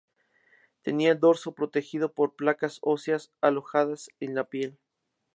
Tenía 0.81 1.11
el 1.11 1.19
dorso 1.19 1.51
protegido 1.51 2.11
por 2.11 2.35
placas 2.35 2.79
óseas 2.81 3.31
alojadas 3.39 4.09
en 4.19 4.33
la 4.33 4.45
piel. 4.45 4.79